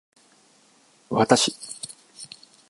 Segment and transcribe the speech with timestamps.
[1.11, 1.55] わたし